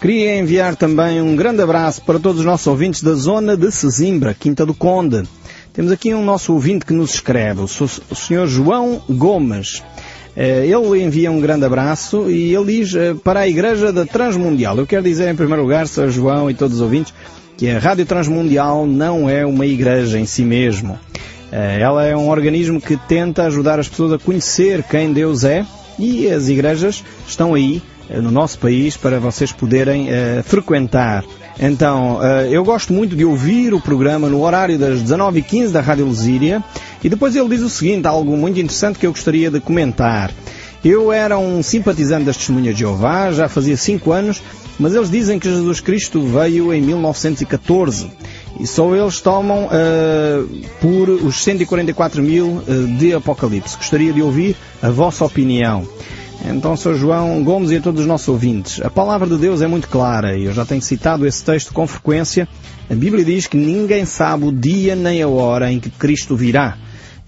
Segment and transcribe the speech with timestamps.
[0.00, 4.32] Queria enviar também um grande abraço para todos os nossos ouvintes da zona de Sesimbra,
[4.32, 5.24] Quinta do Conde.
[5.72, 8.46] Temos aqui um nosso ouvinte que nos escreve, o Sr.
[8.46, 9.82] João Gomes.
[10.36, 14.76] Eh, ele envia um grande abraço e ele diz eh, para a Igreja da Transmundial.
[14.78, 16.10] Eu quero dizer em primeiro lugar, Sr.
[16.10, 17.12] João e todos os ouvintes,
[17.56, 20.96] que a Rádio Transmundial não é uma igreja em si mesmo.
[21.50, 25.66] Eh, ela é um organismo que tenta ajudar as pessoas a conhecer quem Deus é
[25.98, 31.24] e as igrejas estão aí no nosso país para vocês poderem uh, frequentar.
[31.60, 36.06] Então, uh, eu gosto muito de ouvir o programa no horário das 19h15 da Rádio
[36.06, 36.62] Lusíria
[37.02, 40.30] e depois ele diz o seguinte, algo muito interessante que eu gostaria de comentar.
[40.84, 44.40] Eu era um simpatizante das Testemunhas de Jeová, já fazia 5 anos,
[44.78, 48.12] mas eles dizem que Jesus Cristo veio em 1914
[48.60, 50.48] e só eles tomam uh,
[50.80, 52.62] por os 144 mil
[52.96, 53.76] de Apocalipse.
[53.76, 55.86] Gostaria de ouvir a vossa opinião.
[56.44, 56.94] Então, Sr.
[56.94, 60.36] João Gomes e a todos os nossos ouvintes, a palavra de Deus é muito clara
[60.36, 62.48] e eu já tenho citado esse texto com frequência.
[62.88, 66.78] A Bíblia diz que ninguém sabe o dia nem a hora em que Cristo virá.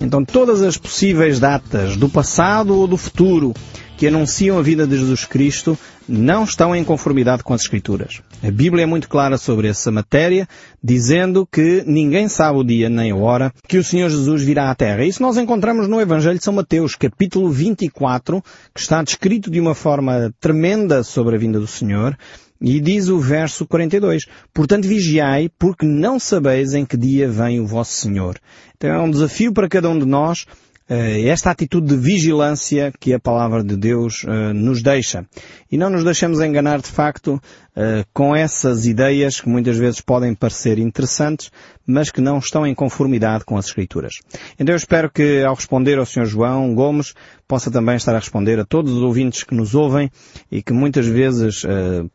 [0.01, 3.53] Então, todas as possíveis datas do passado ou do futuro
[3.99, 5.79] que anunciam a vida de Jesus Cristo
[6.11, 8.21] não estão em conformidade com as Escrituras.
[8.43, 10.49] A Bíblia é muito clara sobre essa matéria,
[10.83, 14.75] dizendo que ninguém sabe o dia nem a hora que o Senhor Jesus virá à
[14.75, 15.05] Terra.
[15.05, 18.43] Isso nós encontramos no Evangelho de São Mateus, capítulo 24,
[18.75, 22.19] que está descrito de uma forma tremenda sobre a vinda do Senhor.
[22.61, 27.67] E diz o verso 42, Portanto vigiai, porque não sabeis em que dia vem o
[27.67, 28.37] vosso Senhor.
[28.77, 30.45] Então é um desafio para cada um de nós
[30.93, 35.25] esta atitude de vigilância que a palavra de Deus uh, nos deixa.
[35.71, 40.35] E não nos deixemos enganar de facto uh, com essas ideias que muitas vezes podem
[40.35, 41.51] parecer interessantes,
[41.87, 44.15] mas que não estão em conformidade com as Escrituras.
[44.59, 46.27] Então eu espero que ao responder ao Sr.
[46.27, 47.15] João Gomes
[47.47, 50.11] possa também estar a responder a todos os ouvintes que nos ouvem
[50.51, 51.63] e que muitas vezes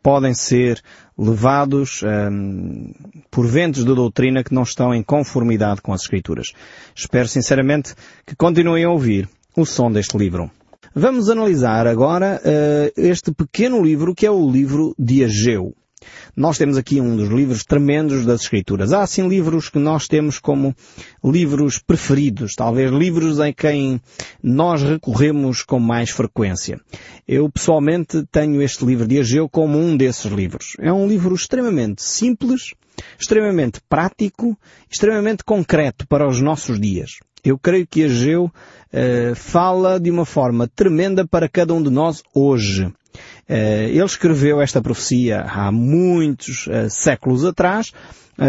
[0.01, 0.81] podem ser
[1.17, 2.91] levados um,
[3.31, 6.51] por ventos de doutrina que não estão em conformidade com as Escrituras.
[6.95, 7.95] Espero sinceramente
[8.25, 10.51] que continuem a ouvir o som deste livro.
[10.93, 15.73] Vamos analisar agora uh, este pequeno livro que é o livro de Ageu.
[16.35, 18.91] Nós temos aqui um dos livros tremendos das Escrituras.
[18.91, 20.75] Há assim livros que nós temos como
[21.23, 24.01] livros preferidos, talvez livros em quem
[24.43, 26.79] nós recorremos com mais frequência.
[27.27, 30.75] Eu pessoalmente tenho este livro de Ageu como um desses livros.
[30.79, 32.73] É um livro extremamente simples,
[33.19, 34.57] extremamente prático,
[34.89, 37.19] extremamente concreto para os nossos dias.
[37.43, 42.23] Eu creio que Ageu uh, fala de uma forma tremenda para cada um de nós
[42.33, 42.91] hoje.
[43.49, 47.91] Uh, ele escreveu esta profecia há muitos uh, séculos atrás,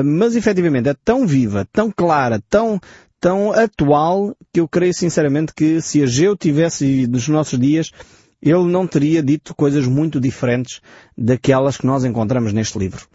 [0.04, 2.81] mas efetivamente é tão viva, tão clara, tão,
[3.21, 7.93] tão atual, que eu creio sinceramente que se Ageu tivesse nos nossos dias,
[8.42, 10.80] ele não teria dito coisas muito diferentes
[11.16, 13.06] daquelas que nós encontramos neste livro.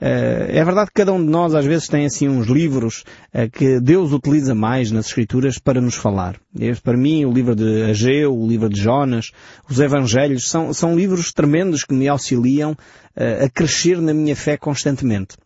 [0.00, 3.48] Eh, é verdade que cada um de nós às vezes tem assim uns livros eh,
[3.48, 6.36] que Deus utiliza mais nas Escrituras para nos falar.
[6.82, 9.32] Para mim, o livro de Ageu, o livro de Jonas,
[9.68, 12.76] os Evangelhos, são, são livros tremendos que me auxiliam
[13.14, 15.36] eh, a crescer na minha fé constantemente.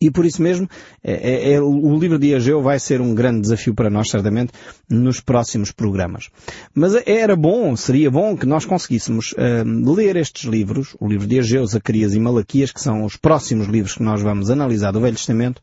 [0.00, 0.68] E por isso mesmo,
[1.02, 4.52] é, é, é, o livro de Ageu vai ser um grande desafio para nós, certamente,
[4.88, 6.28] nos próximos programas.
[6.74, 11.38] Mas era bom, seria bom que nós conseguíssemos uh, ler estes livros, o livro de
[11.38, 15.16] Ageu, Zacarias e Malaquias, que são os próximos livros que nós vamos analisar do Velho
[15.16, 15.62] Testamento,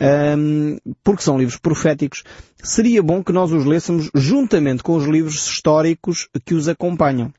[0.00, 2.22] um, porque são livros proféticos,
[2.62, 7.32] seria bom que nós os lêssemos juntamente com os livros históricos que os acompanham.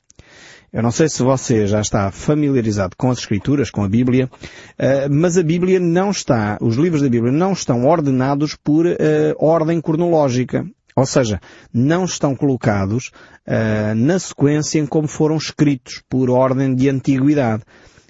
[0.71, 4.29] Eu não sei se você já está familiarizado com as Escrituras, com a Bíblia,
[4.77, 8.95] eh, mas a Bíblia não está, os livros da Bíblia não estão ordenados por uh,
[9.39, 10.65] ordem cronológica.
[10.95, 11.39] Ou seja,
[11.73, 13.11] não estão colocados
[13.47, 17.63] uh, na sequência em como foram escritos, por ordem de antiguidade.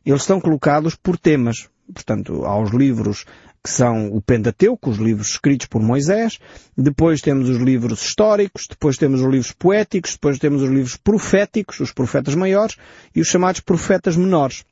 [0.06, 1.70] Eles estão colocados por temas.
[1.94, 3.26] Portanto, há os livros
[3.70, 6.40] que são o Pentateuco, os livros escritos por Moisés,
[6.76, 11.80] depois temos os livros históricos, depois temos os livros poéticos, depois temos os livros proféticos,
[11.80, 12.78] os profetas maiores,
[13.16, 14.66] e os chamados profetas menores.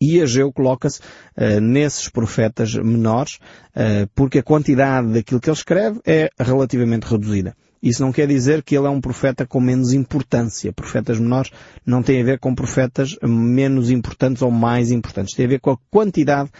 [0.00, 3.38] E Ageu coloca-se uh, nesses profetas menores,
[3.76, 7.54] uh, porque a quantidade daquilo que ele escreve é relativamente reduzida.
[7.80, 10.72] Isso não quer dizer que ele é um profeta com menos importância.
[10.72, 11.50] Profetas menores
[11.86, 15.34] não têm a ver com profetas menos importantes ou mais importantes.
[15.34, 16.50] Tem a ver com a quantidade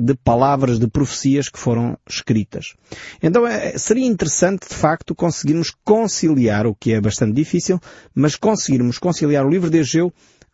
[0.00, 2.74] de palavras, de profecias que foram escritas.
[3.20, 7.80] Então é, seria interessante, de facto, conseguirmos conciliar, o que é bastante difícil,
[8.14, 10.12] mas conseguirmos conciliar o livro de Ageu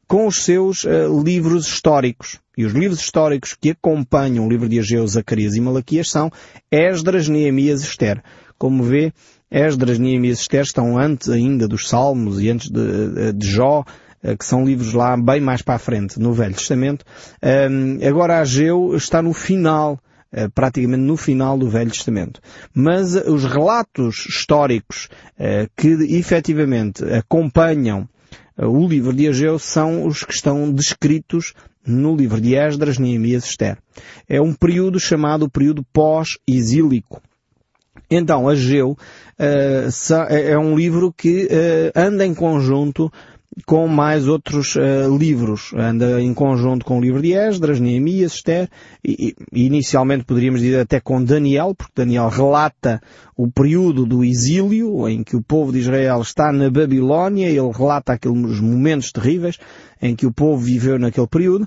[0.09, 2.39] com os seus uh, livros históricos.
[2.57, 6.31] E os livros históricos que acompanham o livro de Ageu, Zacarias e Malaquias são
[6.71, 8.23] Esdras, Neemias e Esther.
[8.57, 9.13] Como vê,
[9.51, 13.85] Esdras, Neemias e Esther estão antes ainda dos Salmos e antes de, de Jó,
[14.39, 17.05] que são livros lá bem mais para a frente, no Velho Testamento.
[18.09, 19.99] Agora Ageu está no final
[20.55, 22.41] praticamente no final do Velho Testamento.
[22.75, 25.09] Mas os relatos históricos
[25.77, 28.09] que efetivamente acompanham
[28.57, 31.55] o livro de Ageu são os que estão descritos
[31.87, 33.79] no livro de Esdras, Neemias e Esther.
[34.29, 37.21] É um período chamado período pós-exílico.
[38.11, 41.49] Então, Ageu uh, é um livro que
[41.95, 43.13] anda em conjunto
[43.67, 45.73] com mais outros uh, livros.
[45.77, 48.69] Anda em conjunto com o livro de Esdras, Neemias, Esther,
[49.05, 53.01] e, e, inicialmente poderíamos dizer até com Daniel, porque Daniel relata
[53.37, 58.13] o período do exílio, em que o povo de Israel está na Babilónia, ele relata
[58.13, 59.59] aqueles momentos terríveis
[60.01, 61.67] em que o povo viveu naquele período,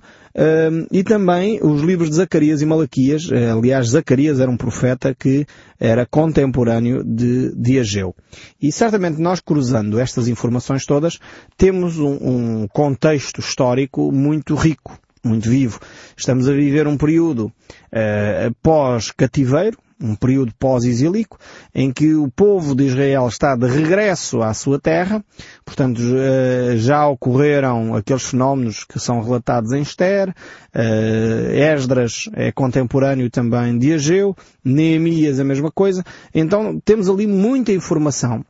[0.91, 5.47] e também os livros de Zacarias e Malaquias, eh, aliás, Zacarias era um profeta que
[5.79, 8.15] era contemporâneo de, de Ageu.
[8.61, 11.17] E certamente nós cruzando estas informações todas,
[11.57, 15.79] temos um, um contexto histórico muito rico muito vivo.
[16.15, 21.37] Estamos a viver um período uh, pós-cativeiro, um período pós-exílico,
[21.73, 25.23] em que o povo de Israel está de regresso à sua terra,
[25.65, 30.31] portanto eh, já ocorreram aqueles fenómenos que são relatados em Esther,
[30.71, 37.71] eh, Esdras é contemporâneo também de Ageu, Neemias a mesma coisa, então temos ali muita
[37.71, 38.45] informação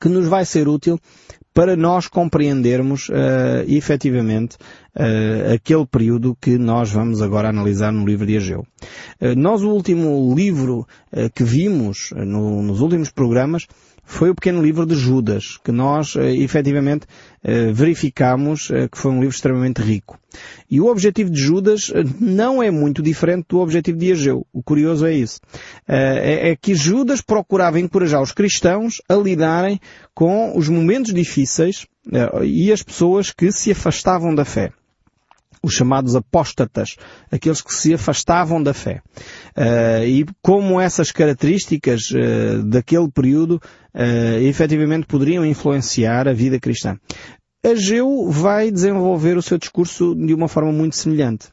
[0.00, 1.00] que nos vai ser útil
[1.52, 3.12] para nós compreendermos uh,
[3.66, 4.56] efetivamente
[4.94, 8.64] uh, aquele período que nós vamos agora analisar no livro de Ageu.
[9.20, 13.66] Uh, nós, o último livro uh, que vimos no, nos últimos programas
[14.10, 17.06] foi o pequeno livro de Judas, que nós uh, efetivamente
[17.44, 20.18] uh, verificamos uh, que foi um livro extremamente rico.
[20.68, 24.46] E o objetivo de Judas não é muito diferente do objetivo de Ageu.
[24.52, 25.40] O curioso é isso.
[25.88, 29.80] É, é, que Judas procurava encorajar os cristãos a lidarem
[30.14, 31.86] com os momentos difíceis
[32.44, 34.72] e as pessoas que se afastavam da fé
[35.62, 36.96] os chamados apóstatas,
[37.30, 39.02] aqueles que se afastavam da fé.
[39.56, 43.60] Uh, e como essas características uh, daquele período
[43.94, 46.98] uh, efetivamente poderiam influenciar a vida cristã.
[47.62, 51.48] Ageu vai desenvolver o seu discurso de uma forma muito semelhante.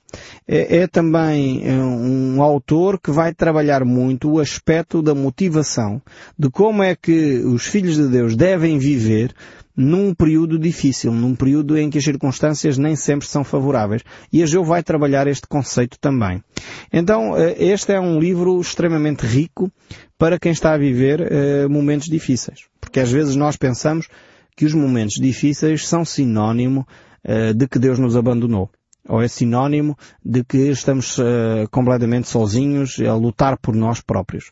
[0.47, 6.01] É, é, também um autor que vai trabalhar muito o aspecto da motivação,
[6.39, 9.33] de como é que os filhos de Deus devem viver
[9.77, 14.01] num período difícil, num período em que as circunstâncias nem sempre são favoráveis.
[14.33, 16.43] E Ageu vai trabalhar este conceito também.
[16.91, 19.71] Então, eh, este é um livro extremamente rico
[20.17, 22.61] para quem está a viver uh, momentos difíceis.
[22.81, 24.07] Porque às vezes nós pensamos
[24.55, 26.87] que os momentos difíceis são sinónimo
[27.23, 28.71] uh, de que Deus nos abandonou.
[29.07, 29.95] Ou é sinónimo
[30.25, 34.51] de que estamos uh, completamente sozinhos a lutar por nós próprios.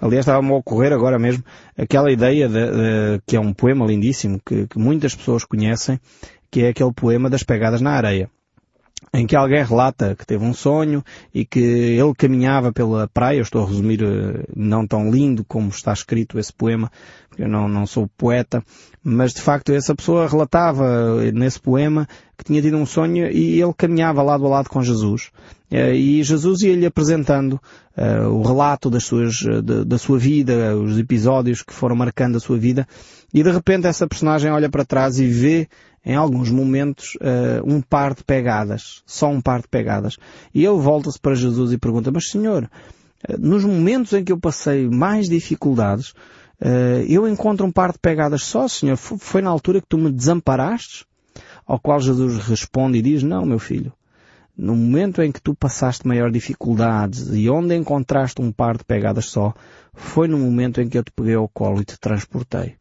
[0.00, 1.44] Aliás, estava-me a ocorrer agora mesmo
[1.76, 6.00] aquela ideia de, de, que é um poema lindíssimo que, que muitas pessoas conhecem,
[6.50, 8.28] que é aquele poema das pegadas na areia
[9.14, 13.42] em que alguém relata que teve um sonho e que ele caminhava pela praia, eu
[13.42, 16.90] estou a resumir eh, não tão lindo como está escrito esse poema,
[17.28, 18.64] porque eu não, não sou poeta,
[19.04, 22.08] mas de facto essa pessoa relatava nesse poema
[22.42, 25.30] que tinha tido um sonho e ele caminhava lado a lado com Jesus.
[25.70, 27.60] Eh, e Jesus ia-lhe apresentando
[27.96, 32.40] uh, o relato das suas, de, da sua vida, os episódios que foram marcando a
[32.40, 32.86] sua vida,
[33.32, 35.68] e de repente essa personagem olha para trás e vê
[36.04, 39.02] em alguns momentos, uh, um par de pegadas.
[39.06, 40.16] Só um par de pegadas.
[40.52, 42.68] E ele volta-se para Jesus e pergunta, mas Senhor,
[43.38, 46.10] nos momentos em que eu passei mais dificuldades,
[46.60, 48.96] uh, eu encontro um par de pegadas só, Senhor.
[48.96, 51.06] Foi na altura que tu me desamparaste?
[51.66, 53.92] Ao qual Jesus responde e diz, não, meu filho.
[54.56, 59.26] No momento em que tu passaste maior dificuldades e onde encontraste um par de pegadas
[59.26, 59.54] só,
[59.94, 62.74] foi no momento em que eu te peguei ao colo e te transportei.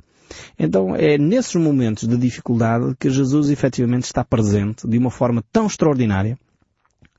[0.60, 5.66] Então é nesses momentos de dificuldade que Jesus efetivamente está presente de uma forma tão
[5.66, 6.38] extraordinária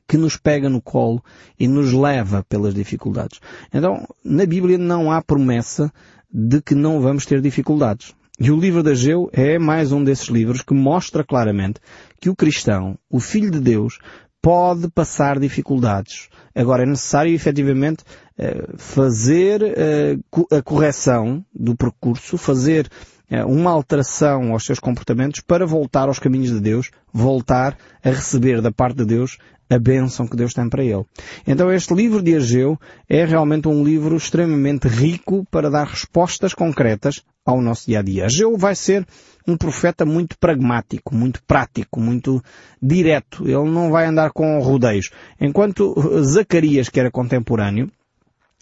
[0.06, 1.24] que nos pega no colo
[1.58, 3.40] e nos leva pelas dificuldades.
[3.72, 5.90] Então, na Bíblia não há promessa
[6.30, 8.14] de que não vamos ter dificuldades.
[8.44, 11.78] E o livro de Ageu é mais um desses livros que mostra claramente
[12.20, 14.00] que o cristão, o Filho de Deus,
[14.42, 16.28] pode passar dificuldades.
[16.52, 18.02] Agora é necessário efetivamente
[18.36, 20.16] eh, fazer eh,
[20.50, 22.90] a correção do percurso, fazer
[23.30, 28.60] eh, uma alteração aos seus comportamentos para voltar aos caminhos de Deus, voltar a receber
[28.60, 29.38] da parte de Deus
[29.72, 31.04] a bênção que Deus tem para ele.
[31.46, 37.22] Então este livro de Ageu é realmente um livro extremamente rico para dar respostas concretas
[37.44, 38.26] ao nosso dia a dia.
[38.26, 39.06] Ageu vai ser
[39.46, 42.42] um profeta muito pragmático, muito prático, muito
[42.80, 43.44] direto.
[43.44, 45.10] Ele não vai andar com rodeios.
[45.40, 47.90] Enquanto Zacarias, que era contemporâneo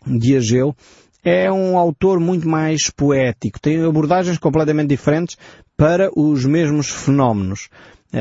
[0.07, 0.75] de Ageu,
[1.23, 5.37] é um autor muito mais poético, tem abordagens completamente diferentes
[5.77, 7.69] para os mesmos fenómenos.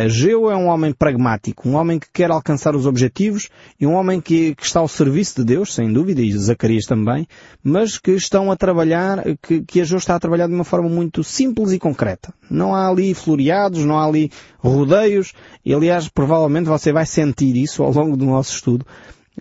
[0.08, 4.22] Geu é um homem pragmático, um homem que quer alcançar os objetivos e um homem
[4.22, 7.28] que, que, está ao serviço de Deus, sem dúvida, e Zacarias também,
[7.64, 11.24] mas que estão a trabalhar, que, que Ageu está a trabalhar de uma forma muito
[11.24, 12.32] simples e concreta.
[12.50, 15.34] Não há ali floreados, não há ali rodeios,
[15.66, 18.86] e aliás, provavelmente você vai sentir isso ao longo do nosso estudo.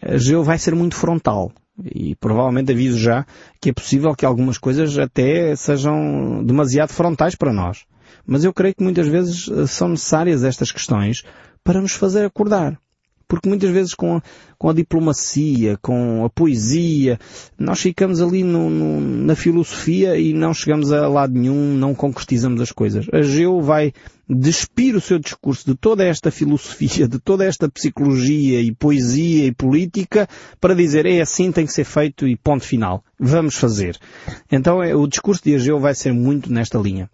[0.03, 1.53] Ageu vai ser muito frontal.
[1.95, 3.25] E provavelmente aviso já
[3.61, 7.85] que é possível que algumas coisas até sejam demasiado frontais para nós.
[8.31, 11.25] Mas eu creio que muitas vezes eh, são necessárias estas questões
[11.65, 12.79] para nos fazer acordar.
[13.27, 14.23] Porque muitas vezes com a,
[14.59, 17.19] com a diplomacia, com a poesia,
[17.59, 22.61] nós ficamos ali no, no, na filosofia e não chegamos a lado nenhum, não concretizamos
[22.61, 23.07] as coisas.
[23.13, 23.93] A Geu vai
[24.29, 29.55] despir o seu discurso de toda esta filosofia, de toda esta psicologia e poesia e
[29.55, 30.29] política
[30.61, 33.03] para dizer é assim, tem que ser feito e ponto final.
[33.19, 33.99] Vamos fazer.
[34.53, 37.11] Então é, o discurso de Ageu vai ser muito nesta linha.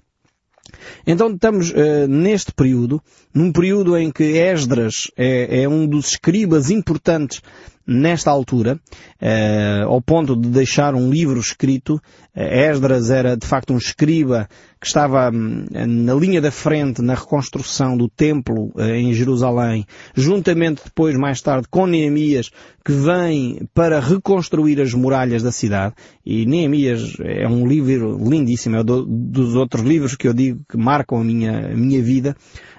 [1.06, 3.02] Então estamos uh, neste período,
[3.32, 7.42] num período em que Esdras é, é um dos escribas importantes
[7.86, 8.78] nesta altura,
[9.20, 12.00] eh, ao ponto de deixar um livro escrito.
[12.34, 14.48] Eh, Esdras era de facto um escriba
[14.80, 20.82] que estava hum, na linha da frente na reconstrução do templo eh, em Jerusalém, juntamente
[20.84, 22.50] depois, mais tarde, com Neemias,
[22.84, 25.94] que vem para reconstruir as muralhas da cidade.
[26.24, 30.76] E Neemias é um livro lindíssimo, é do, dos outros livros que eu digo que
[30.76, 32.36] marcam a minha, a minha vida.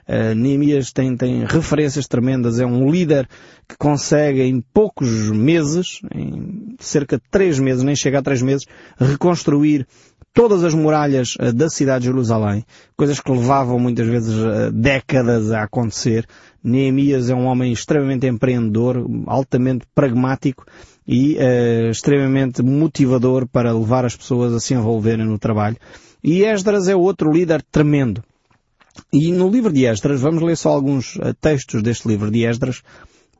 [0.07, 3.27] Uh, Neemias tem, tem referências tremendas, é um líder
[3.67, 8.67] que consegue em poucos meses, em cerca de três meses, nem chega a três meses,
[8.99, 9.87] reconstruir
[10.31, 12.63] todas as muralhas uh, da cidade de Jerusalém,
[12.95, 16.27] coisas que levavam muitas vezes uh, décadas a acontecer.
[16.63, 20.65] Neemias é um homem extremamente empreendedor, altamente pragmático
[21.07, 25.77] e uh, extremamente motivador para levar as pessoas a se envolverem no trabalho.
[26.23, 28.23] E Esdras é outro líder tremendo.
[29.11, 32.81] E no livro de Esdras, vamos ler só alguns uh, textos deste livro de Esdras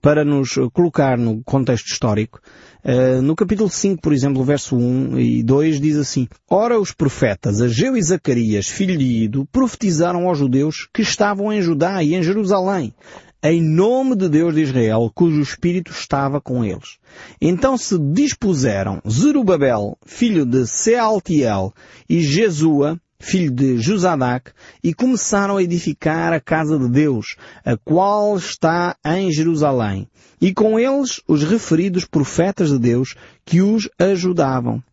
[0.06, 2.40] para nos colocar no contexto histórico.
[2.84, 7.60] Uh, no capítulo 5, por exemplo, verso 1 e 2 diz assim, Ora os profetas
[7.60, 12.22] Ageu e Zacarias, filho de Ido, profetizaram aos judeus que estavam em Judá e em
[12.22, 12.94] Jerusalém,
[13.42, 17.00] em nome de Deus de Israel, cujo Espírito estava com eles.
[17.42, 21.74] Então se dispuseram Zerubabel, filho de Sealtiel,
[22.08, 24.52] e Jesua, filho de Josadac,
[24.84, 30.08] e começaram a edificar a casa de Deus, a qual está em Jerusalém,
[30.42, 34.84] e com eles os referidos profetas de Deus que os ajudavam.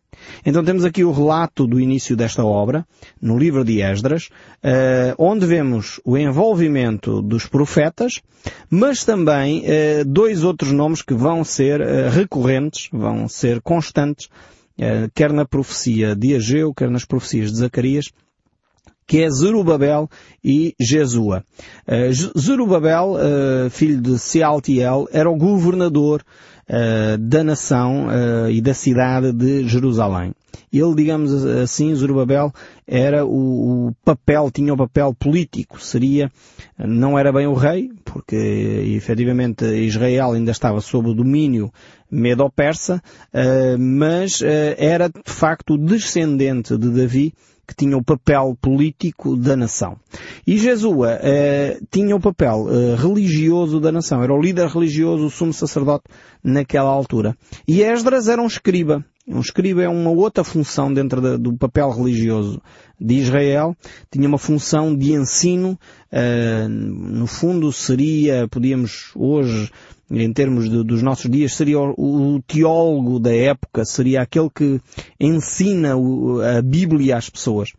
[0.45, 2.85] Então temos aqui o relato do início desta obra,
[3.21, 4.29] no livro de Esdras,
[4.61, 8.21] eh, onde vemos o envolvimento dos profetas,
[8.69, 14.29] mas também eh, dois outros nomes que vão ser eh, recorrentes, vão ser constantes,
[15.13, 18.11] quer na profecia de Ageu, quer nas profecias de Zacarias,
[19.05, 20.09] que é Zerubabel
[20.43, 21.43] e Jesua.
[22.37, 23.15] Zerubabel,
[23.69, 26.23] filho de Sealtiel, era o governador
[26.69, 30.33] uh, da nação uh, e da cidade de Jerusalém.
[30.71, 32.51] Ele, digamos assim, Zorobabel,
[32.87, 36.31] era o, o, papel, tinha o papel político, seria,
[36.77, 38.35] não era bem o rei, porque
[38.95, 41.71] efetivamente Israel ainda estava sob o domínio
[42.09, 43.01] medo-persa,
[43.33, 44.41] uh, mas
[44.77, 47.33] era de facto descendente de Davi,
[47.67, 49.97] que tinha o papel político da nação.
[50.45, 55.29] E Jesua eh, tinha o papel eh, religioso da nação, era o líder religioso, o
[55.29, 56.05] sumo sacerdote
[56.43, 57.35] naquela altura.
[57.67, 59.03] E Esdras era um escriba.
[59.25, 62.61] Um escriba é uma outra função dentro de, do papel religioso
[62.99, 63.75] de Israel.
[64.11, 65.79] Tinha uma função de ensino.
[66.11, 69.71] Uh, no fundo seria, podíamos hoje
[70.21, 74.79] em termos de, dos nossos dias, seria o, o, teólogo da época, seria aquele que
[75.19, 77.73] ensina o, a Bíblia às pessoas.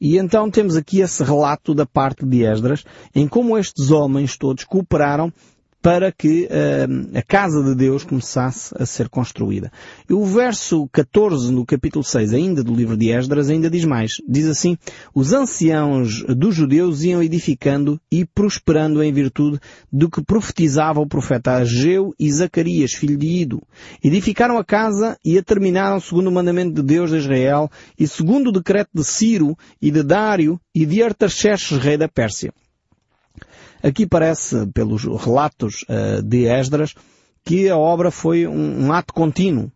[0.00, 4.64] E então temos aqui esse relato da parte de Esdras, em como estes homens todos
[4.64, 5.32] cooperaram
[5.86, 9.70] para que uh, a casa de Deus começasse a ser construída.
[10.10, 14.14] E o verso 14 no capítulo 6 ainda do livro de Esdras ainda diz mais.
[14.28, 14.76] Diz assim,
[15.14, 19.60] os anciãos dos judeus iam edificando e prosperando em virtude
[19.92, 23.62] do que profetizava o profeta Ageu e Zacarias, filho de Ido.
[24.02, 28.48] Edificaram a casa e a terminaram segundo o mandamento de Deus de Israel e segundo
[28.48, 32.52] o decreto de Ciro e de Dário e de Artaxerxes, rei da Pérsia.
[33.82, 36.94] Aqui parece, pelos relatos uh, de Esdras,
[37.44, 39.70] que a obra foi um, ato contínuo.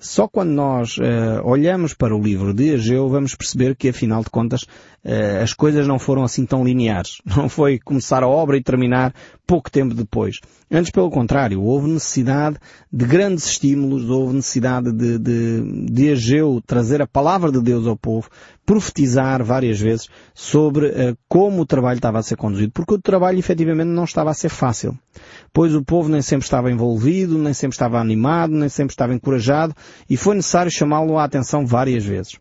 [0.00, 4.30] Só quando nós uh, olhamos para o livro de Ageu vamos perceber que afinal de
[4.30, 7.20] contas uh, as coisas não foram assim tão lineares.
[7.26, 9.12] Não foi começar a obra e terminar
[9.48, 10.40] pouco tempo depois.
[10.70, 12.58] Antes pelo contrário, houve necessidade
[12.92, 17.96] de grandes estímulos, houve necessidade de, de, de Ageu trazer a palavra de Deus ao
[17.96, 18.28] povo,
[18.66, 23.38] profetizar várias vezes sobre uh, como o trabalho estava a ser conduzido, porque o trabalho
[23.38, 24.94] efetivamente não estava a ser fácil.
[25.50, 29.74] Pois o povo nem sempre estava envolvido, nem sempre estava animado, nem sempre estava encorajado,
[30.10, 32.38] e foi necessário chamá-lo à atenção várias vezes.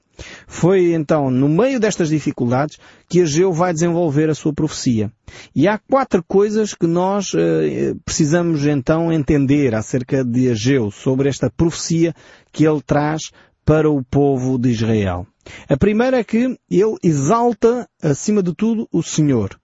[0.48, 2.78] Foi então no meio destas dificuldades
[3.10, 5.12] que Ageu vai desenvolver a sua profecia.
[5.56, 11.50] E há quatro coisas que nós eh, precisamos então entender acerca de Ageu, sobre esta
[11.50, 12.14] profecia
[12.52, 13.32] que ele traz
[13.66, 15.28] para o povo de Israel.
[15.70, 19.58] A primeira é que ele exalta, acima de tudo, o Senhor.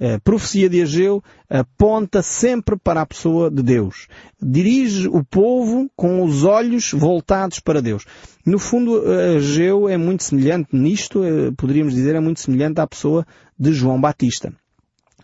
[0.00, 4.08] A profecia de Ageu aponta sempre para a pessoa de Deus.
[4.40, 8.06] Dirige o povo com os olhos voltados para Deus.
[8.46, 9.02] No fundo,
[9.36, 13.26] Ageu é muito semelhante nisto, eh, poderíamos dizer, é muito semelhante à pessoa
[13.58, 14.54] de João Batista.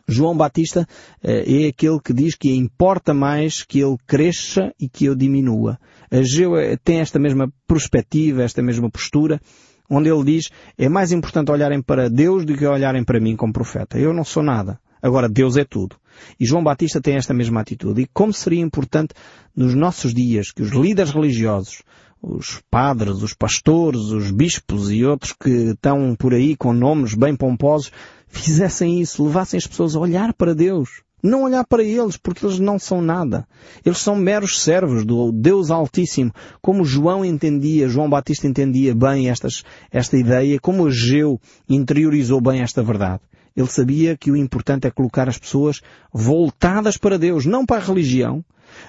[0.06, 0.86] João Batista
[1.22, 5.78] eh, é aquele que diz que importa mais que ele cresça e que eu diminua.
[6.10, 9.40] Ageu eh, tem esta mesma perspectiva, esta mesma postura,
[9.88, 13.52] onde ele diz, é mais importante olharem para Deus do que olharem para mim como
[13.52, 13.98] profeta.
[13.98, 14.78] Eu não sou nada.
[15.00, 15.96] Agora, Deus é tudo.
[16.40, 18.02] E João Batista tem esta mesma atitude.
[18.02, 19.14] E como seria importante
[19.54, 21.82] nos nossos dias que os líderes religiosos,
[22.20, 27.36] os padres, os pastores, os bispos e outros que estão por aí com nomes bem
[27.36, 27.92] pomposos,
[28.26, 31.05] fizessem isso, levassem as pessoas a olhar para Deus.
[31.22, 33.48] Não olhar para eles, porque eles não são nada.
[33.84, 36.32] Eles são meros servos do Deus Altíssimo.
[36.60, 42.82] Como João entendia, João Batista entendia bem estas, esta ideia, como Ageu interiorizou bem esta
[42.82, 43.22] verdade.
[43.56, 45.80] Ele sabia que o importante é colocar as pessoas
[46.12, 48.44] voltadas para Deus, não para a religião,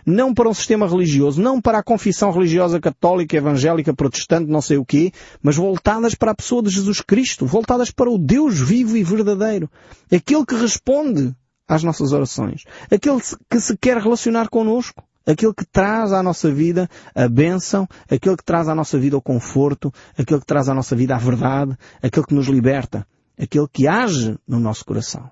[0.06, 4.78] não para um sistema religioso, não para a confissão religiosa católica, evangélica, protestante, não sei
[4.78, 8.98] o quê, mas voltadas para a pessoa de Jesus Cristo, voltadas para o Deus vivo
[8.98, 9.70] e verdadeiro.
[10.12, 11.34] Aquele que responde
[11.68, 12.64] às nossas orações.
[12.92, 13.20] Aquele
[13.50, 15.04] que se quer relacionar connosco.
[15.26, 19.22] Aquele que traz à nossa vida a bênção, aquele que traz à nossa vida o
[19.22, 23.06] conforto, aquele que traz à nossa vida a verdade, aquele que nos liberta,
[23.38, 25.30] aquele que age no nosso coração.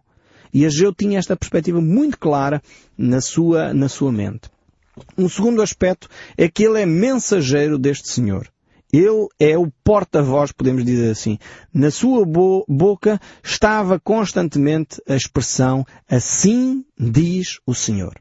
[0.53, 2.61] E Ageu tinha esta perspectiva muito clara
[2.97, 4.49] na sua, na sua mente.
[5.17, 8.49] Um segundo aspecto é que ele é mensageiro deste Senhor.
[8.91, 11.37] Ele é o porta-voz, podemos dizer assim.
[11.73, 18.13] Na sua bo boca estava constantemente a expressão assim diz o Senhor.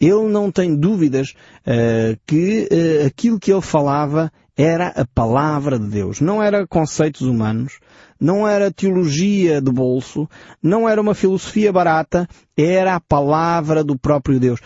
[0.00, 1.34] Ele não tem dúvidas
[1.66, 6.20] uh, que uh, aquilo que ele falava era a palavra de Deus.
[6.20, 7.78] Não era conceitos humanos,
[8.18, 10.28] não era teologia de bolso,
[10.62, 14.60] não era uma filosofia barata, era a palavra do próprio Deus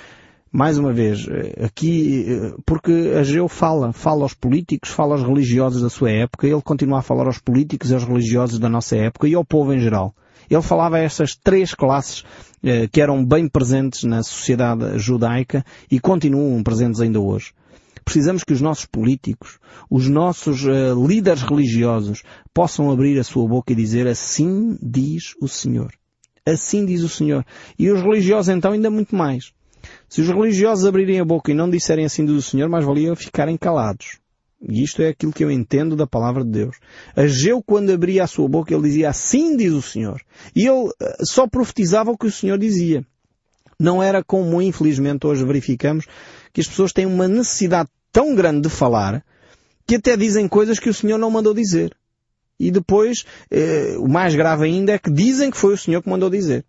[0.53, 5.81] mais uma vez, eh, aqui, eh, porque Ageu fala, fala aos políticos, fala aos religiosos
[5.81, 9.29] da sua época, ele continua a falar aos políticos e aos religiosos da nossa época
[9.29, 10.13] e ao povo em geral.
[10.51, 12.25] Ele falava a essas três classes
[12.65, 17.53] eh, que eram bem presentes na sociedade judaica e continuam presentes ainda hoje.
[18.05, 23.73] Precisamos que os nossos políticos, os nossos uh, líderes religiosos possam abrir a sua boca
[23.73, 25.93] e dizer assim diz o Senhor.
[26.45, 27.45] Assim diz o Senhor.
[27.79, 29.53] E os religiosos então ainda muito mais.
[30.09, 33.57] Se os religiosos abrirem a boca e não disserem assim do Senhor, mais valia ficarem
[33.57, 34.19] calados.
[34.61, 36.77] E isto é aquilo que eu entendo da palavra de Deus.
[37.17, 40.21] Ageu, quando abria a sua boca, ele dizia assim diz o Senhor.
[40.55, 43.05] E ele eh, só profetizava o que o Senhor dizia.
[43.79, 46.05] Não era como, infelizmente, hoje verificamos,
[46.53, 49.25] que as pessoas têm uma necessidade tão grande de falar,
[49.87, 51.97] que até dizem coisas que o Senhor não mandou dizer.
[52.59, 56.11] E depois, eh, o mais grave ainda é que dizem que foi o Senhor que
[56.11, 56.67] mandou dizer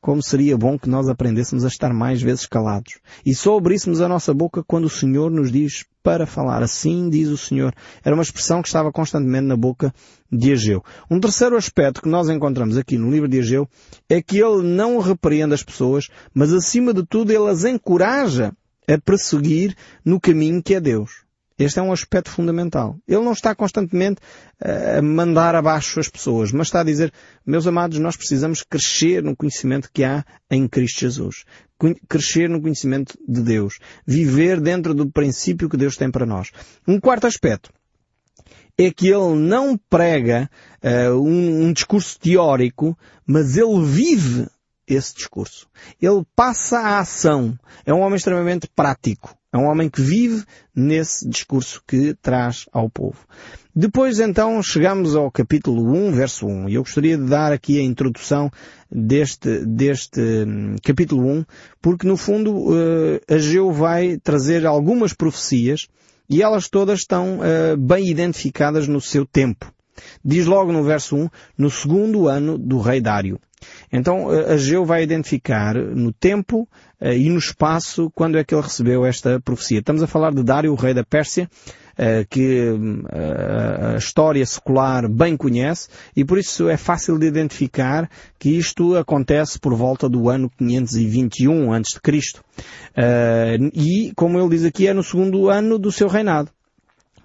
[0.00, 2.98] como seria bom que nós aprendêssemos a estar mais vezes calados.
[3.24, 6.62] E só abríssemos a nossa boca quando o Senhor nos diz para falar.
[6.62, 7.74] Assim diz o Senhor.
[8.02, 9.92] Era uma expressão que estava constantemente na boca
[10.32, 10.82] de Ageu.
[11.10, 13.68] Um terceiro aspecto que nós encontramos aqui no livro de Ageu
[14.08, 18.52] é que ele não repreende as pessoas, mas acima de tudo ele as encoraja
[18.88, 21.29] a prosseguir no caminho que é Deus.
[21.60, 22.96] Este é um aspecto fundamental.
[23.06, 24.18] Ele não está constantemente
[24.58, 27.12] eh, a mandar abaixo as pessoas, mas está a dizer,
[27.44, 31.44] meus amados, nós precisamos crescer no conhecimento que há em Cristo Jesus.
[32.08, 33.78] Crescer no conhecimento de Deus.
[34.06, 36.50] Viver dentro do princípio que Deus tem para nós.
[36.88, 37.70] Um quarto aspecto
[38.78, 40.48] é que ele não prega
[40.82, 42.96] uh, um, um discurso teórico,
[43.26, 44.48] mas ele vive
[44.86, 45.68] esse discurso.
[46.00, 47.58] Ele passa à ação.
[47.84, 49.36] É um homem extremamente prático.
[49.52, 53.18] É um homem que vive nesse discurso que traz ao povo.
[53.74, 56.68] Depois então chegamos ao capítulo 1, verso 1.
[56.68, 58.50] E eu gostaria de dar aqui a introdução
[58.90, 61.44] deste, deste hum, capítulo 1,
[61.82, 65.88] porque no fundo uh, Ageu vai trazer algumas profecias
[66.28, 69.72] e elas todas estão uh, bem identificadas no seu tempo.
[70.24, 73.40] Diz logo no verso 1, no segundo ano do rei Dário.
[73.92, 76.68] Então Ageu vai identificar no tempo
[77.00, 79.78] e no espaço quando é que ele recebeu esta profecia.
[79.78, 81.48] Estamos a falar de Dário, o rei da Pérsia,
[82.00, 88.08] uh, que uh, a história secular bem conhece e por isso é fácil de identificar
[88.38, 92.00] que isto acontece por volta do ano 521 a.C.
[93.74, 96.50] E, como ele diz aqui, é no segundo ano do seu reinado.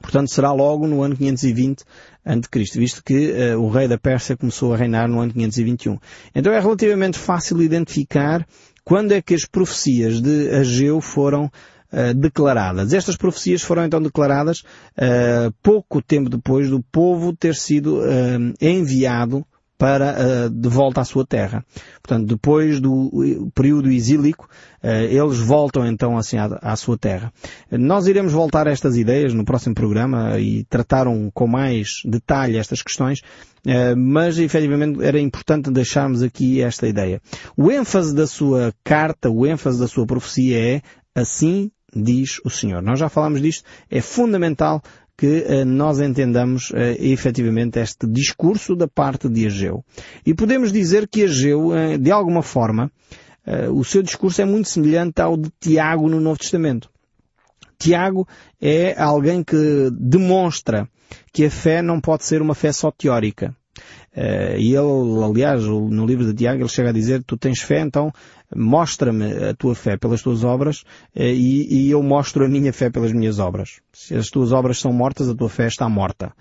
[0.02, 1.84] Portanto, será logo no ano 520
[2.24, 5.98] a.C., visto que uh, o rei da Pérsia começou a reinar no ano 521.
[6.34, 8.46] Então é relativamente fácil identificar
[8.86, 12.94] quando é que as profecias de Ageu foram uh, declaradas.
[12.94, 18.02] Estas profecias foram então declaradas uh, pouco tempo depois do povo ter sido
[18.62, 19.46] enviado
[19.86, 21.64] para uh, de volta à sua terra.
[22.02, 24.50] Portanto, depois do período exílico,
[24.84, 27.32] uh, eles voltam então assim à, à, sua terra.
[27.70, 32.82] Nós iremos voltar a estas ideias no próximo programa e trataram com mais detalhe estas
[32.82, 33.22] questões,
[33.96, 37.22] mas efetivamente era importante deixarmos aqui esta ideia.
[37.56, 40.82] O ênfase da sua carta, o ênfase da sua profecia é
[41.16, 42.82] assim diz o Senhor.
[42.82, 44.82] Nós já falámos disto, é fundamental
[45.18, 49.84] que uh, nós entendamos uh, efetivamente este discurso da parte de Ageu.
[50.26, 52.92] E podemos dizer que Ageu, uh, de alguma forma,
[53.72, 56.90] o seu discurso é muito semelhante ao de Tiago no Novo Testamento.
[57.78, 58.28] Tiago
[58.60, 60.90] é alguém que demonstra
[61.32, 63.56] que a fé não pode ser uma fé só teórica.
[64.58, 68.12] E ele, aliás, no livro de Tiago, ele chega a dizer, tu tens fé, então
[68.56, 70.82] mostra-me a tua fé pelas tuas obras
[71.16, 73.82] uh, e, e, eu mostro a minha fé pelas minhas obras.
[73.94, 76.32] Se as tuas obras são mortas, a tua fé está morta.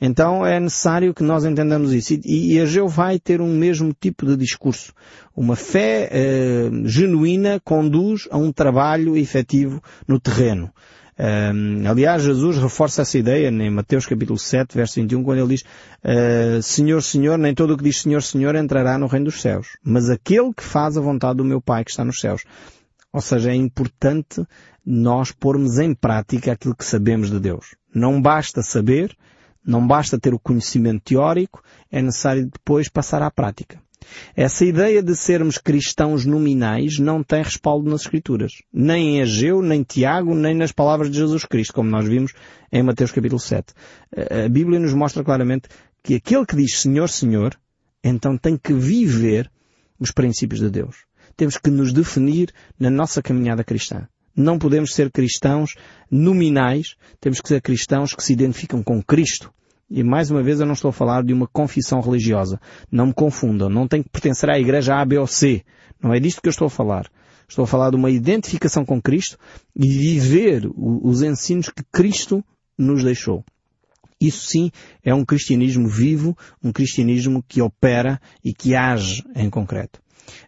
[0.00, 2.14] Então é necessário que nós entendamos isso.
[2.14, 4.92] E, e Ageu vai ter um mesmo tipo de discurso.
[5.36, 10.70] Uma fé uh, genuína conduz a um trabalho efetivo no terreno.
[11.16, 15.62] Um, aliás, Jesus reforça essa ideia em Mateus capítulo 7, verso 21, quando ele diz,
[15.62, 19.76] uh, Senhor, Senhor, nem todo o que diz Senhor, Senhor entrará no reino dos céus,
[19.82, 22.42] mas aquele que faz a vontade do meu Pai que está nos céus.
[23.12, 24.44] Ou seja, é importante
[24.84, 27.76] nós pormos em prática aquilo que sabemos de Deus.
[27.94, 29.16] Não basta saber,
[29.64, 33.78] não basta ter o conhecimento teórico, é necessário depois passar à prática.
[34.36, 38.52] Essa ideia de sermos cristãos nominais não tem respaldo nas Escrituras.
[38.72, 42.32] Nem em Ageu, nem Tiago, nem nas palavras de Jesus Cristo, como nós vimos
[42.72, 43.72] em Mateus capítulo 7.
[44.44, 45.68] A Bíblia nos mostra claramente
[46.02, 47.56] que aquele que diz Senhor, Senhor,
[48.02, 49.50] então tem que viver
[49.98, 50.96] os princípios de Deus.
[51.36, 54.06] Temos que nos definir na nossa caminhada cristã.
[54.36, 55.74] Não podemos ser cristãos
[56.10, 59.52] nominais, temos que ser cristãos que se identificam com Cristo
[59.90, 62.60] e mais uma vez eu não estou a falar de uma confissão religiosa.
[62.90, 63.68] Não me confundam.
[63.68, 65.62] Não tem que pertencer à igreja A, B ou C.
[66.02, 67.08] Não é disto que eu estou a falar.
[67.48, 69.38] Estou a falar de uma identificação com Cristo
[69.76, 72.42] e viver os ensinos que Cristo
[72.78, 73.44] nos deixou.
[74.20, 74.70] Isso sim
[75.02, 80.00] é um cristianismo vivo, um cristianismo que opera e que age em concreto.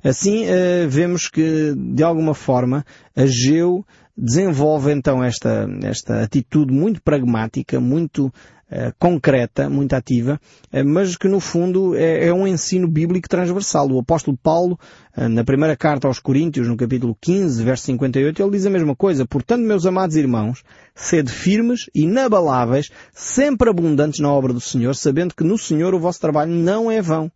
[0.02, 3.84] Assim, eh, vemos que, de alguma forma, Ageu
[4.16, 8.32] desenvolve então esta, esta atitude muito pragmática, muito
[8.70, 10.40] uh, concreta, muito ativa,
[10.72, 13.90] uh, mas que no fundo é, é, um ensino bíblico transversal.
[13.90, 14.78] O apóstolo Paulo,
[15.16, 18.94] uh, na primeira carta aos Coríntios, no capítulo 15, verso 58, ele diz a mesma
[18.94, 19.26] coisa.
[19.26, 20.62] Portanto, meus amados irmãos,
[20.94, 26.20] sede firmes, inabaláveis, sempre abundantes na obra do Senhor, sabendo que no Senhor o vosso
[26.20, 27.30] trabalho não é vão.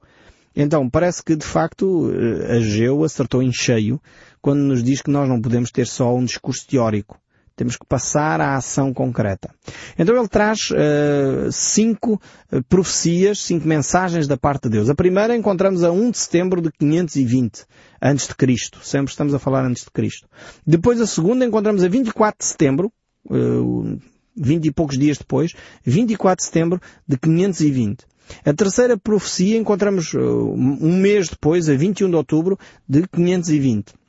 [0.55, 2.11] Então, parece que de facto
[2.49, 4.01] Ageu acertou em cheio
[4.43, 7.21] quando nos diz que nós não podemos ter só um discurso teórico.
[7.61, 9.55] Temos que passar à ação concreta.
[9.99, 12.19] Então ele traz uh, cinco
[12.51, 14.89] uh, profecias, cinco mensagens da parte de Deus.
[14.89, 17.67] A primeira encontramos a 1 de setembro de 520
[18.01, 18.79] antes de Cristo.
[18.83, 20.27] Sempre estamos a falar antes de Cristo.
[20.67, 22.91] Depois a segunda encontramos a 24 de setembro,
[23.27, 24.01] uh,
[24.35, 25.53] 20 e poucos dias depois,
[25.85, 28.07] 24 de setembro de 520.
[28.43, 34.00] A terceira profecia encontramos um mês depois, a 21 de outubro de 520.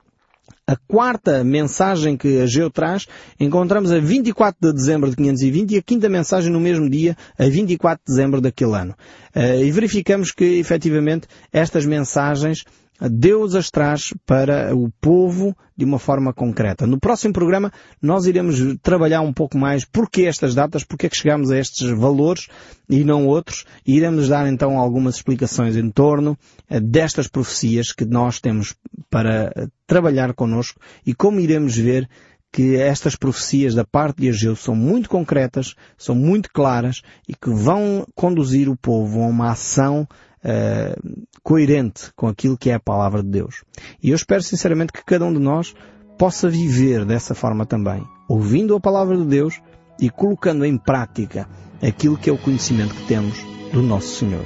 [0.72, 3.06] A quarta mensagem que Ageu traz
[3.38, 7.44] encontramos a 24 de dezembro de 520 e a quinta mensagem no mesmo dia, a
[7.44, 8.96] 24 de dezembro daquele ano.
[9.36, 12.64] Eh, e verificamos que, efetivamente, estas mensagens
[13.10, 16.86] Deus as traz para o povo de uma forma concreta.
[16.86, 21.18] No próximo programa nós iremos trabalhar um pouco mais porque estas datas, porque é que
[21.18, 22.48] chegamos a estes valores
[22.90, 26.38] e não outros, e iremos dar então algumas explicações em torno
[26.70, 28.76] eh, destas profecias que nós temos
[29.10, 32.08] para eh, trabalhar connosco e como iremos ver
[32.52, 37.50] que estas profecias da parte de Ageu são muito concretas, são muito claras e que
[37.50, 40.06] vão conduzir o povo a uma ação
[40.44, 43.64] uh, coerente com aquilo que é a palavra de Deus.
[44.02, 45.74] E eu espero sinceramente que cada um de nós
[46.18, 49.60] possa viver dessa forma também, ouvindo a palavra de Deus
[50.00, 51.48] e colocando em prática
[51.82, 53.38] aquilo que é o conhecimento que temos
[53.72, 54.46] do nosso Senhor.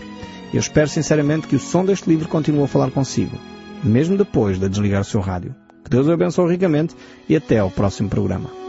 [0.54, 3.38] Eu espero sinceramente que o som deste livro continue a falar consigo,
[3.84, 5.54] mesmo depois de desligar o seu rádio.
[5.84, 6.96] Que Deus o abençoe ricamente
[7.28, 8.65] e até ao próximo programa.